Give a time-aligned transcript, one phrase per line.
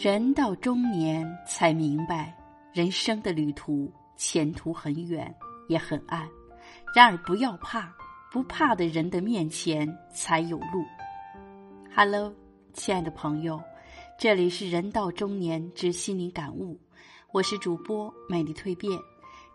[0.00, 2.32] 人到中年才明白，
[2.72, 5.34] 人生的旅途前途很远，
[5.66, 6.28] 也很暗。
[6.94, 7.92] 然而不要怕，
[8.30, 10.84] 不怕的人的面前才有路。
[11.92, 12.32] Hello，
[12.72, 13.60] 亲爱的朋友，
[14.16, 16.78] 这里是人到中年之心灵感悟，
[17.32, 18.96] 我是主播美丽蜕变。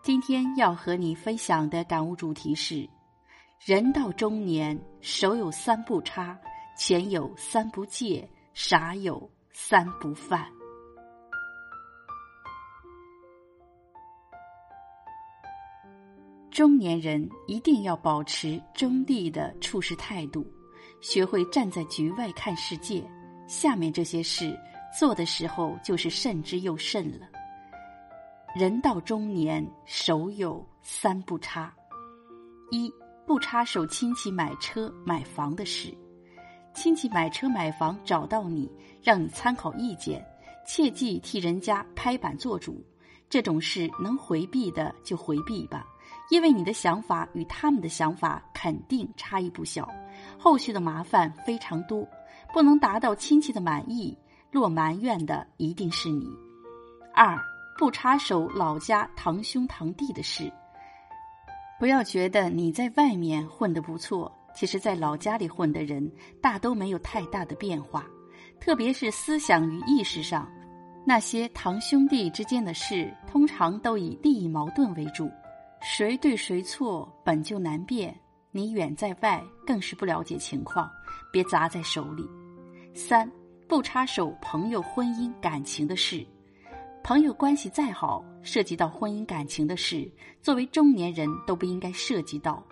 [0.02, 2.86] 今天要和你分享的感悟主题是：
[3.64, 6.38] 人到中年，手有三不差，
[6.76, 9.30] 钱有三不借，傻有。
[9.56, 10.44] 三不犯。
[16.50, 20.44] 中年人一定要保持中立的处事态度，
[21.00, 23.08] 学会站在局外看世界。
[23.46, 24.58] 下面这些事
[24.98, 27.28] 做的时候，就是慎之又慎了。
[28.56, 31.72] 人到中年，手有三不差：
[32.72, 32.92] 一
[33.24, 35.96] 不插手亲戚买车买房的事。
[36.74, 38.70] 亲戚买车买房找到你，
[39.02, 40.24] 让你参考意见，
[40.66, 42.84] 切忌替人家拍板做主。
[43.30, 45.86] 这种事能回避的就回避吧，
[46.30, 49.88] 因为你的想法与他们的想法肯定差异不小，
[50.38, 52.06] 后续的麻烦非常多，
[52.52, 54.16] 不能达到亲戚的满意，
[54.50, 56.28] 落埋怨的一定是你。
[57.14, 57.38] 二
[57.78, 60.52] 不插手老家堂兄堂弟的事，
[61.78, 64.30] 不要觉得你在外面混得不错。
[64.54, 66.10] 其实，在老家里混的人，
[66.40, 68.06] 大都没有太大的变化，
[68.60, 70.48] 特别是思想与意识上，
[71.04, 75.28] 那些堂兄弟之间的事，通常都以利益矛盾为主，
[75.82, 78.16] 谁对谁错本就难辨。
[78.52, 80.88] 你远在外，更是不了解情况，
[81.32, 82.24] 别砸在手里。
[82.94, 83.28] 三，
[83.66, 86.24] 不插手朋友婚姻感情的事，
[87.02, 90.08] 朋友关系再好，涉及到婚姻感情的事，
[90.40, 92.64] 作为中年人都不应该涉及到。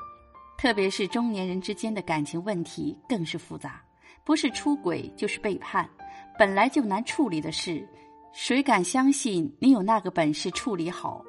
[0.63, 3.83] 特别是中年人之间的感情问题更是复杂，
[4.23, 5.91] 不是出轨就是背叛，
[6.39, 7.85] 本来就难处理的事，
[8.33, 11.21] 谁敢相信你有那个本事处理好？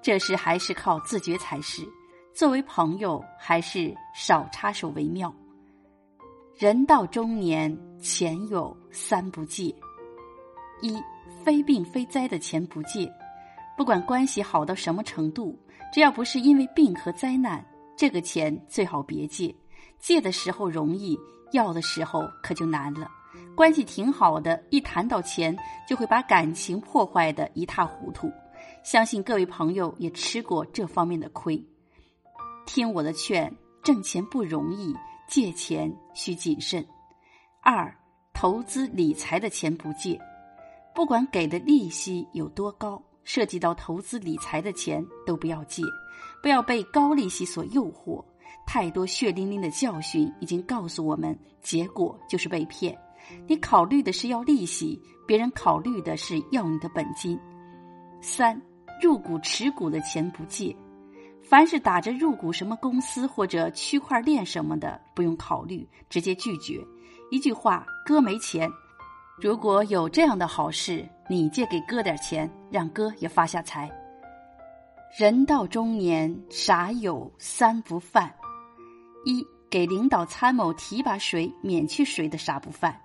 [0.00, 1.82] 这事还是靠自觉才是。
[2.32, 5.34] 作为朋友，还是少插手为妙。
[6.56, 9.74] 人到中年，钱有三不借：
[10.80, 10.96] 一
[11.42, 13.12] 非病非灾的钱不借，
[13.76, 15.58] 不管关系好到什么程度，
[15.92, 17.66] 只要不是因为病和灾难。
[17.96, 19.54] 这个钱最好别借，
[19.98, 21.18] 借的时候容易，
[21.52, 23.10] 要的时候可就难了。
[23.54, 25.56] 关系挺好的，一谈到钱，
[25.88, 28.30] 就会把感情破坏的一塌糊涂。
[28.84, 31.62] 相信各位朋友也吃过这方面的亏。
[32.66, 33.50] 听我的劝，
[33.82, 34.94] 挣钱不容易，
[35.28, 36.86] 借钱需谨慎。
[37.62, 37.96] 二，
[38.34, 40.20] 投资理财的钱不借，
[40.94, 43.02] 不管给的利息有多高。
[43.26, 45.82] 涉及到投资理财的钱都不要借，
[46.40, 48.24] 不要被高利息所诱惑。
[48.66, 52.96] 太多血淋淋的教训已经告诉我们，结果就是被骗。
[53.46, 57.38] 你考虑的是要利息，别人考虑的是要你的本金。
[58.20, 58.60] 三，
[59.02, 60.74] 入股持股的钱不借，
[61.42, 66.80] 凡是打着入股什么公司或者区块链什么的，不用考虑，直接拒绝。
[67.30, 68.70] 一句话，哥没钱。
[69.38, 73.90] 如果有这样的好事，你借给哥点钱，让哥也发下财。
[75.18, 78.34] 人到中年，傻有三不犯：
[79.26, 82.98] 一给领导参谋提拔谁、免去谁的傻不犯。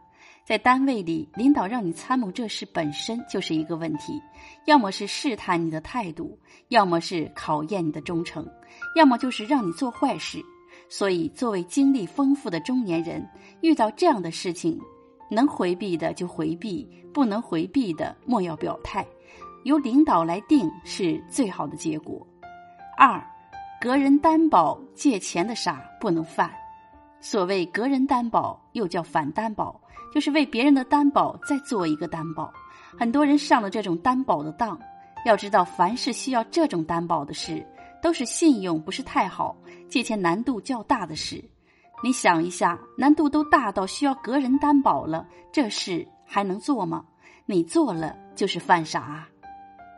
[0.45, 4.13] 在单位里，领导让你参谋这事本身就是一个问题，
[4.65, 6.39] 要么是试探你的态度，
[6.69, 8.47] 要么是考验你的忠诚，
[8.95, 10.41] 要么就是让你做坏事。
[10.87, 13.29] 所以，作为经历丰富的中年人，
[13.61, 14.79] 遇到这样的事情。
[15.31, 19.07] 能回避的就回避，不能回避的莫要表态，
[19.63, 22.27] 由领导来定是最好的结果。
[22.97, 23.25] 二，
[23.79, 26.51] 个人担保借钱的傻不能犯。
[27.21, 29.79] 所谓个人担保，又叫反担保，
[30.13, 32.51] 就是为别人的担保再做一个担保。
[32.99, 34.77] 很多人上了这种担保的当，
[35.25, 37.65] 要知道，凡是需要这种担保的事，
[38.01, 39.55] 都是信用不是太好、
[39.87, 41.41] 借钱难度较大的事。
[42.03, 47.05] 你想一下，难度都大到需要个人担保了，这事还能做吗？
[47.45, 49.27] 你做了就是犯傻。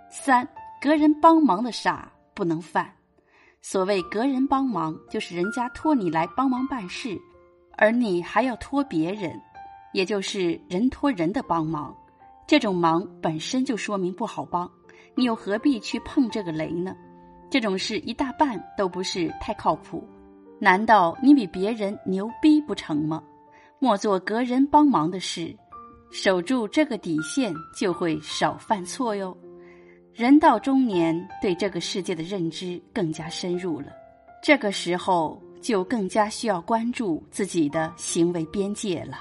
[0.10, 0.48] 三，
[0.82, 2.92] 个人帮忙的傻不能犯。
[3.62, 7.18] 所谓个人帮忙，就是人家托你来帮忙办事，
[7.78, 9.40] 而你还要托别人，
[9.94, 11.96] 也就是人托人的帮忙。
[12.46, 14.70] 这种忙本身就说明不好帮，
[15.16, 16.94] 你又何必去碰这个雷呢？
[17.50, 20.06] 这种事一大半都不是太靠谱。
[20.63, 23.21] 难道你比别人牛逼不成吗？
[23.80, 25.54] 莫做隔人帮忙的事，
[26.10, 29.38] 守住这个底线，就会少犯错哟。
[30.13, 33.88] 人到中年，对这个世界的认知更加深入了，
[34.42, 39.18] 这个时候就更加需要关注自己的行为边界了。